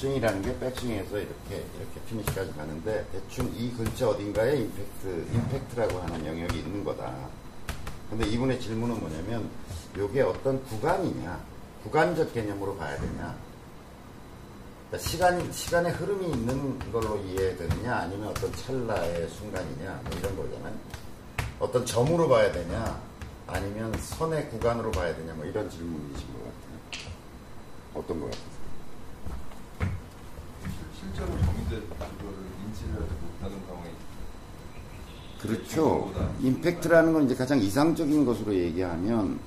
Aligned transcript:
스윙이라는 0.00 0.40
게 0.40 0.58
백스윙에서 0.58 1.18
이렇게 1.18 1.56
이렇게 1.56 2.00
피니시까지 2.08 2.52
가는데 2.54 3.06
대충 3.12 3.52
이 3.54 3.70
근처 3.72 4.08
어딘가에 4.08 4.56
임팩트 4.56 5.26
임팩트라고 5.30 5.98
하는 6.00 6.24
영역이 6.24 6.58
있는 6.58 6.82
거다. 6.82 7.12
근데 8.08 8.26
이분의 8.26 8.58
질문은 8.60 8.98
뭐냐면 8.98 9.50
이게 9.94 10.22
어떤 10.22 10.64
구간이냐 10.64 11.38
구간적 11.84 12.32
개념으로 12.32 12.76
봐야 12.76 12.98
되냐 12.98 13.36
그러니까 14.88 15.08
시간 15.08 15.52
시간의 15.52 15.92
흐름이 15.92 16.30
있는 16.30 16.78
걸로 16.90 17.18
이해되느냐 17.18 17.94
아니면 17.94 18.28
어떤 18.28 18.50
찰나의 18.54 19.28
순간이냐 19.28 20.00
뭐 20.02 20.18
이런 20.18 20.34
거잖아요. 20.34 20.74
어떤 21.58 21.84
점으로 21.84 22.26
봐야 22.26 22.50
되냐 22.50 22.98
아니면 23.46 23.92
선의 24.00 24.48
구간으로 24.48 24.92
봐야 24.92 25.14
되냐 25.14 25.34
뭐 25.34 25.44
이런 25.44 25.68
질문이신 25.68 26.26
것 26.32 26.44
같아요. 26.44 27.12
어떤 27.94 28.18
것 28.18 28.30
같아요? 28.30 28.60
실제로 31.00 31.28
정의된 31.28 31.88
하지 32.88 33.12
못하는 33.22 33.66
상황이 33.66 33.90
그렇죠. 35.40 36.12
임팩트라는 36.42 37.12
건 37.12 37.24
이제 37.24 37.34
가장 37.34 37.58
이상적인 37.58 38.24
것으로 38.26 38.54
얘기하면 38.54 39.38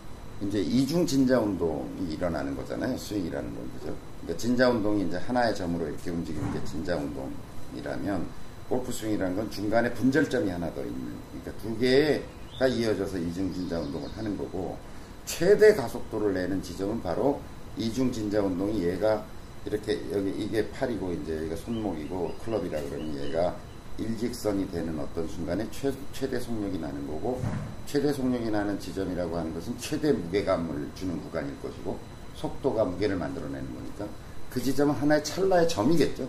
이제 0.42 0.60
이중 0.60 1.06
진자 1.06 1.40
운동이 1.40 2.12
일어나는 2.12 2.56
거잖아요. 2.56 2.98
스윙이라는 2.98 3.56
건 3.56 3.72
그죠. 3.80 3.96
그러니까 4.22 4.42
진자 4.42 4.70
운동이 4.70 5.08
이제 5.08 5.18
하나의 5.18 5.56
점으로 5.56 5.88
이렇게 5.88 6.10
움직이는 6.10 6.52
게 6.52 6.64
진자 6.66 6.96
운동이라면 6.98 8.26
골프 8.70 8.92
스윙이라는 8.92 9.36
건 9.36 9.52
중간에 9.52 9.94
분절점이 9.94 10.50
하나 10.50 10.74
더 10.74 10.82
있는. 10.82 11.14
그러니까 11.32 11.62
두 11.62 11.78
개가 11.78 12.68
이어져서 12.68 13.20
이중 13.20 13.54
진자 13.54 13.80
운동을 13.80 14.10
하는 14.18 14.36
거고 14.38 14.78
최대 15.26 15.76
가속도를 15.76 16.34
내는 16.34 16.62
지점은 16.62 17.02
바로 17.02 17.40
이중 17.78 18.12
진자 18.12 18.42
운동이 18.42 18.84
얘가 18.84 19.24
이렇게 19.66 20.00
여기 20.12 20.30
이게 20.32 20.70
팔이고 20.72 21.14
이제 21.14 21.38
여기가 21.38 21.56
손목이고 21.56 22.36
클럽이라 22.44 22.82
그러면 22.82 23.16
얘가 23.24 23.56
일직선이 23.98 24.70
되는 24.72 25.00
어떤 25.00 25.28
순간에 25.28 25.68
최, 25.72 25.94
최대 26.12 26.40
속력이 26.40 26.80
나는 26.80 27.08
거고 27.08 27.42
최대 27.86 28.12
속력이 28.12 28.50
나는 28.50 28.80
지점이라고 28.80 29.38
하는 29.38 29.54
것은 29.54 29.78
최대 29.78 30.12
무게감을 30.12 30.90
주는 30.96 31.22
구간일 31.22 31.60
것이고 31.62 31.98
속도가 32.36 32.86
무게를 32.86 33.16
만들어내는 33.18 33.74
거니까 33.74 34.08
그 34.50 34.62
지점은 34.62 34.96
하나의 34.96 35.24
찰나의 35.24 35.70
점이겠죠. 35.70 36.28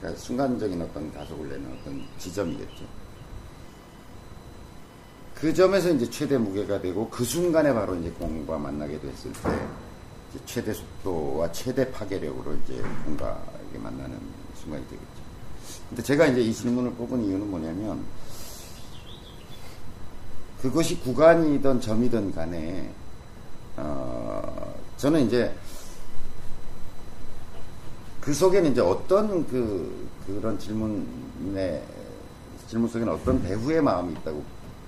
그러니까 0.00 0.20
순간적인 0.20 0.80
어떤 0.82 1.12
가속을 1.12 1.48
내는 1.50 1.78
어떤 1.80 2.02
지점이겠죠. 2.18 2.84
그 5.34 5.52
점에서 5.52 5.90
이제 5.90 6.08
최대 6.08 6.38
무게가 6.38 6.80
되고 6.80 7.08
그 7.10 7.24
순간에 7.24 7.72
바로 7.72 7.94
이제 7.96 8.10
공과 8.10 8.56
만나게 8.56 8.98
됐을 9.00 9.32
때 9.32 9.50
최대 10.46 10.72
속도와 10.72 11.50
최대 11.52 11.90
파괴력으로 11.90 12.54
이제 12.64 12.82
이게 13.70 13.78
만나는 13.78 14.18
순간이 14.56 14.84
되겠죠. 14.84 15.06
근데 15.88 16.02
제가 16.02 16.26
이제 16.26 16.40
이 16.40 16.52
질문을 16.52 16.92
뽑은 16.94 17.24
이유는 17.24 17.50
뭐냐면 17.50 18.04
그것이 20.60 20.98
구간이든 21.00 21.80
점이든 21.80 22.32
간에 22.34 22.90
어 23.76 24.74
저는 24.96 25.26
이제 25.26 25.54
그 28.20 28.32
속에는 28.32 28.72
이제 28.72 28.80
어떤 28.80 29.46
그 29.46 30.08
그런 30.26 30.58
질문에 30.58 31.82
질문 32.68 32.88
속에는 32.88 33.12
어떤 33.12 33.42
배후의 33.42 33.82
마음이 33.82 34.12
있다고 34.14 34.42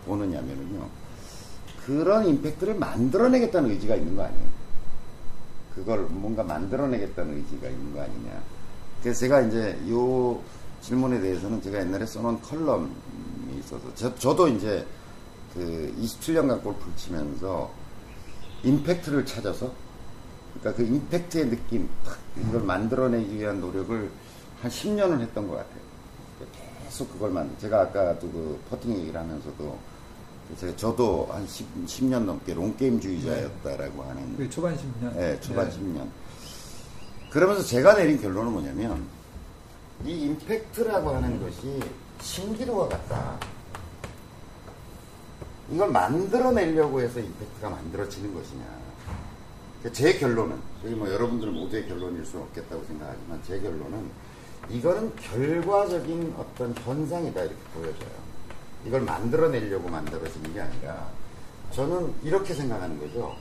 보느냐면은요 0.07 0.89
그런 1.85 2.27
임팩트를 2.27 2.75
만들어내겠다는 2.77 3.71
의지가 3.71 3.97
있는 3.97 4.17
거 4.17 4.25
아니에요. 4.25 4.56
그걸 5.77 6.01
뭔가 6.11 6.43
만들어내겠다는 6.43 7.37
의지가 7.37 7.69
있는 7.69 7.95
거 7.95 8.03
아니냐. 8.03 8.43
그래서 9.03 9.21
제가 9.21 9.43
이제 9.43 9.79
요 9.91 10.41
질문에 10.81 11.21
대해서는 11.21 11.63
제가 11.63 11.81
옛날에 11.81 12.05
써놓은 12.07 12.41
컬럼이 12.41 12.89
있어서 13.59 13.95
저, 13.95 14.15
저도 14.17 14.49
이제 14.49 14.85
그 15.55 15.95
27년간 16.01 16.63
골프를 16.63 16.97
치면서 16.97 17.71
임팩트를 18.65 19.25
찾아서 19.27 19.73
그러니까 20.55 20.83
그 20.83 20.89
임팩트의 20.89 21.51
느낌 21.51 21.89
탁 22.05 22.19
이걸 22.37 22.63
만들어내기 22.63 23.37
위한 23.39 23.61
노력을 23.61 24.11
한 24.63 24.71
10년을 24.71 25.21
했던 25.21 25.47
것 25.47 25.57
같아요. 25.57 25.87
계속 26.85 27.13
그걸 27.13 27.31
만 27.31 27.55
제가 27.59 27.83
아까도 27.83 28.31
그 28.31 28.61
퍼팅 28.71 28.97
얘기를 28.97 29.21
하면서도 29.21 29.79
제가 30.55 30.77
저도 30.77 31.29
한 31.31 31.47
10, 31.47 31.67
10 31.87 32.05
년 32.07 32.25
넘게 32.25 32.55
롱게임주의자였다라고 32.55 34.03
하는 34.05 34.37
그 34.37 34.49
초반 34.49 34.77
10년. 34.77 35.15
네, 35.15 35.41
초반 35.41 35.69
10년. 35.71 36.07
그러면서 37.31 37.63
제가 37.65 37.95
내린 37.95 38.21
결론은 38.21 38.53
뭐냐면, 38.53 39.05
이 40.05 40.11
임팩트라고 40.11 41.11
하는 41.11 41.43
것이 41.43 41.81
신기루와 42.21 42.89
같다. 42.89 43.39
이걸 45.71 45.91
만들어내려고 45.91 47.01
해서 47.01 47.19
임팩트가 47.19 47.69
만들어지는 47.69 48.33
것이냐. 48.33 48.65
그러니까 49.81 49.93
제 49.93 50.19
결론은, 50.19 50.59
저희 50.81 50.95
뭐 50.95 51.13
여러분들 51.13 51.51
모두의 51.51 51.89
결론일 51.89 52.25
수는 52.25 52.45
없겠다고 52.47 52.85
생각하지만 52.85 53.43
제 53.47 53.61
결론은 53.61 54.09
이거는 54.71 55.15
결과적인 55.17 56.35
어떤 56.39 56.75
현상이다 56.77 57.43
이렇게 57.43 57.57
보여져요. 57.75 58.26
이걸 58.87 59.01
만들어내려고 59.03 59.89
만들어지는 59.89 60.55
게 60.55 60.61
아니라 60.61 61.09
저는 61.73 62.15
이렇게 62.23 62.55
생각하는 62.55 62.99
거죠. 62.99 63.35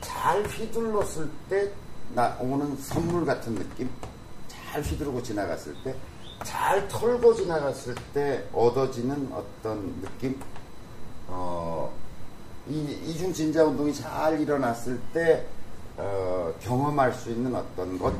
잘 0.00 0.42
휘둘렀을 0.44 1.28
때 1.48 1.72
나 2.14 2.36
오는 2.40 2.76
선물 2.76 3.24
같은 3.24 3.54
느낌? 3.54 3.88
잘 4.48 4.82
휘두르고 4.82 5.22
지나갔을 5.22 5.74
때, 5.82 5.94
잘 6.44 6.86
털고 6.88 7.34
지나갔을 7.34 7.94
때 8.12 8.46
얻어지는 8.52 9.30
어떤 9.32 10.00
느낌? 10.02 10.38
어, 11.28 11.92
이, 12.68 12.98
이중 13.06 13.32
진자 13.32 13.64
운동이 13.64 13.94
잘 13.94 14.38
일어났을 14.40 15.00
때, 15.14 15.46
어, 15.96 16.52
경험할 16.60 17.12
수 17.14 17.30
있는 17.30 17.54
어떤 17.54 17.98
것? 17.98 18.12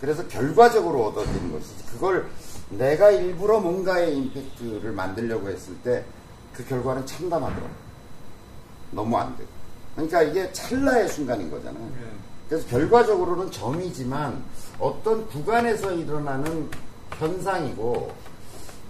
그래서 0.00 0.26
결과적으로 0.28 1.06
얻어지는 1.06 1.52
것이지. 1.52 1.84
그걸 1.92 2.26
내가 2.70 3.10
일부러 3.10 3.60
뭔가의 3.60 4.16
임팩트를 4.16 4.92
만들려고 4.92 5.48
했을 5.48 5.74
때, 5.82 6.04
그 6.52 6.64
결과는 6.64 7.04
참담하더라고. 7.06 7.68
너무 8.92 9.16
안 9.16 9.36
돼. 9.36 9.44
그러니까 9.94 10.22
이게 10.22 10.52
찰나의 10.52 11.08
순간인 11.08 11.50
거잖아요. 11.50 11.84
네. 11.84 12.06
그래서 12.48 12.66
결과적으로는 12.68 13.50
점이지만 13.50 14.42
어떤 14.78 15.26
구간에서 15.28 15.92
일어나는 15.92 16.68
현상이고 17.16 18.12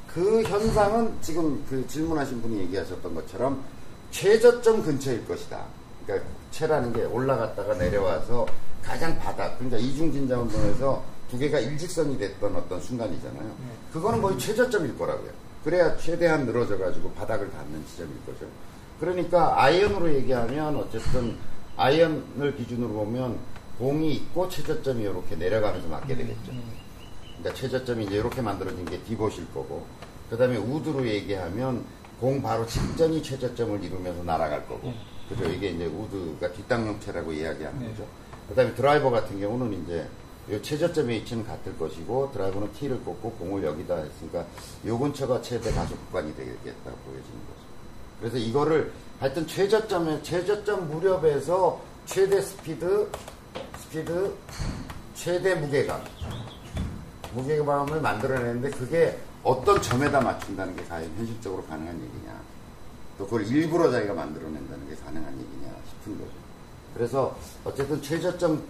그 0.07 0.43
현상은 0.43 1.15
지금 1.21 1.65
그 1.69 1.87
질문하신 1.87 2.41
분이 2.43 2.59
얘기하셨던 2.61 3.15
것처럼 3.15 3.63
최저점 4.11 4.83
근처일 4.83 5.27
것이다. 5.27 5.65
그러니까 6.07 6.29
최라는 6.51 6.93
게 6.93 7.05
올라갔다가 7.05 7.75
내려와서 7.75 8.47
가장 8.83 9.19
바닥, 9.19 9.57
그러니까 9.59 9.79
이중진자 9.79 10.39
운동에서 10.39 11.03
두 11.31 11.39
개가 11.39 11.61
일직선이 11.61 12.19
됐던 12.19 12.57
어떤 12.57 12.81
순간이잖아요. 12.81 13.55
그거는 13.93 14.21
거의 14.21 14.39
최저점일 14.39 14.99
거라고요. 14.99 15.31
그래야 15.65 15.97
최대한 15.97 16.47
늘어져 16.47 16.79
가지고 16.79 17.13
바닥을 17.13 17.51
닿는 17.51 17.85
지점일 17.87 18.15
거죠. 18.27 18.47
그러니까 18.99 19.63
아이언으로 19.63 20.13
얘기하면 20.15 20.77
어쨌든 20.77 21.37
아이언을 21.77 22.57
기준으로 22.57 22.93
보면 22.93 23.39
공이 23.79 24.13
있고 24.15 24.49
최저점이 24.49 25.03
이렇게 25.03 25.37
내려가면서 25.37 25.89
맞게 25.89 26.17
되겠죠. 26.17 26.53
그러니까 27.39 27.55
최저점이 27.55 28.05
이제 28.05 28.17
이렇게 28.17 28.43
만들어진 28.43 28.85
게 28.85 28.99
디봇일 29.01 29.53
거고, 29.55 29.87
그 30.29 30.37
다음에 30.37 30.57
우드로 30.57 31.07
얘기하면 31.07 31.85
공 32.21 32.43
바로 32.43 32.67
직전이 32.67 33.23
최저점을 33.23 33.83
이루면서 33.83 34.23
날아갈 34.23 34.67
거고, 34.67 34.93
그죠? 35.29 35.45
이게 35.45 35.69
이제 35.69 35.87
우드가 35.87 36.53
뒷땅용체라고 36.53 37.33
이야기하는 37.33 37.81
네. 37.81 37.89
거죠. 37.89 38.07
그 38.51 38.57
다음에 38.57 38.75
드라이버 38.75 39.11
같은 39.11 39.39
경우는 39.39 39.85
이제 39.85 40.09
요 40.51 40.61
최저점의 40.61 41.21
위치는 41.21 41.47
같을 41.47 41.79
것이고, 41.79 42.33
드라이버는 42.33 42.73
T를 42.73 42.99
꽂고 43.05 43.31
공을 43.35 43.63
여기다 43.63 43.95
했으니까 43.95 44.45
요 44.87 44.99
근처가 44.99 45.41
최대 45.41 45.71
가속 45.71 46.05
구간이 46.09 46.35
되겠다 46.35 46.91
보여지는 47.07 47.39
거죠. 47.47 47.61
그래서 48.19 48.37
이거를 48.39 48.93
하여튼 49.21 49.47
최저점에, 49.47 50.23
최저점 50.23 50.91
무렵에서 50.91 51.81
최대 52.07 52.43
스피드, 52.43 53.09
스피드, 53.79 54.35
최대 55.15 55.55
무게감, 55.55 56.03
무게감을 57.35 58.01
만들어내는데 58.01 58.71
그게 58.71 59.17
어떤 59.45 59.81
점에다 59.81 60.21
맞춘다는 60.21 60.75
게 60.75 60.85
과연 60.87 61.09
현실적으로 61.17 61.63
가능한 61.67 61.95
얘기냐. 61.95 62.41
또 63.17 63.27
그걸 63.27 63.47
일부러 63.47 63.93
자기가 63.93 64.13
만들어낸다는 64.13 64.89
게 64.89 64.97
가능한 64.97 65.33
얘기냐 65.35 65.73
싶은 65.89 66.19
거죠. 66.19 66.50
그래서 66.95 67.37
어쨌든 67.65 68.01
최저점 68.03 68.63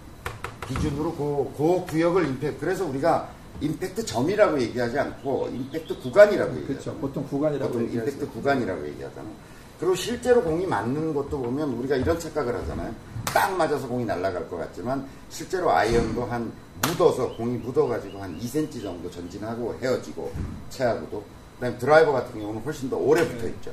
기준으로 0.66 1.14
그, 1.14 1.52
그 1.56 1.84
구역을 1.86 2.28
임팩트, 2.28 2.60
그래서 2.60 2.84
우리가 2.86 3.30
임팩트 3.60 4.06
점이라고 4.06 4.60
얘기하지 4.60 4.98
않고 4.98 5.48
임팩트 5.52 5.98
구간이라고 6.00 6.52
그렇죠. 6.52 6.70
얘기하죠. 6.70 6.94
보통 6.96 7.26
구간이라고 7.26 7.72
보통 7.72 7.86
얘기하죠. 7.86 8.10
임팩트 8.10 8.32
구간이라고 8.32 8.88
얘기하잖아요. 8.88 9.32
그리고 9.78 9.94
실제로 9.94 10.42
공이 10.42 10.66
맞는 10.66 11.14
것도 11.14 11.40
보면 11.40 11.70
우리가 11.70 11.96
이런 11.96 12.18
착각을 12.18 12.54
하잖아요. 12.54 12.94
딱 13.24 13.56
맞아서 13.56 13.88
공이 13.88 14.04
날아갈 14.04 14.48
것 14.48 14.56
같지만 14.58 15.06
실제로 15.28 15.70
아이언도 15.70 16.24
한 16.24 16.52
묻어서 16.82 17.34
공이 17.36 17.58
묻어가지고 17.58 18.20
한 18.22 18.38
2cm 18.38 18.82
정도 18.82 19.10
전진하고 19.10 19.78
헤어지고 19.80 20.32
채하고도 20.70 21.24
그다음에 21.54 21.78
드라이버 21.78 22.12
같은 22.12 22.38
경우는 22.38 22.62
훨씬 22.62 22.88
더 22.90 22.96
오래 22.96 23.26
붙어 23.26 23.46
있죠. 23.48 23.70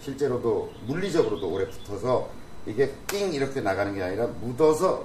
실제로도 0.00 0.70
물리적으로도 0.86 1.48
오래 1.48 1.68
붙어서 1.68 2.28
이게 2.68 2.94
띵 3.06 3.32
이렇게 3.32 3.60
나가는 3.60 3.94
게 3.94 4.02
아니라 4.02 4.26
묻어서 4.26 5.04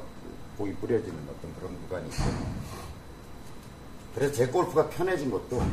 공이 0.57 0.73
뿌려지는 0.75 1.15
어떤 1.29 1.55
그런 1.55 1.81
구간이 1.83 2.07
있고 2.07 2.23
그래서 4.15 4.33
제 4.33 4.47
골프가 4.47 4.87
편해진 4.89 5.31
것도 5.31 5.63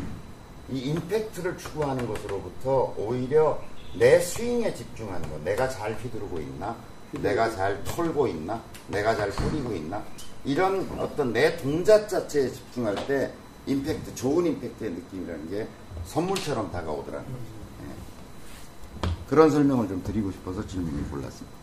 이 0.71 0.79
임팩트를 0.79 1.59
추구하는 1.59 2.07
것으로부터 2.07 2.95
오히려 2.97 3.61
내 3.99 4.21
스윙에 4.21 4.73
집중하는 4.73 5.29
것. 5.29 5.43
내가 5.43 5.69
잘 5.69 5.95
휘두르고 5.95 6.41
있나? 6.41 6.77
내가 7.13 7.51
잘 7.51 7.83
털고 7.83 8.29
있나? 8.29 8.63
내가 8.87 9.17
잘 9.17 9.31
뿌리고 9.31 9.75
있나? 9.75 10.03
이런 10.45 10.89
어떤 10.99 11.33
내 11.33 11.57
동작 11.57 12.09
자체에 12.09 12.51
집중할 12.51 12.95
때 13.07 13.33
임팩트, 13.67 14.15
좋은 14.15 14.47
임팩트의 14.47 14.93
느낌이라는 14.93 15.51
게 15.51 15.69
선물처럼 16.07 16.71
다가오더라는 16.71 17.27
거죠. 17.27 17.45
예. 17.83 19.11
그런 19.29 19.51
설명을 19.51 19.89
좀 19.89 20.03
드리고 20.03 20.31
싶어서 20.31 20.65
질문을 20.67 21.11
골랐습니다. 21.11 21.59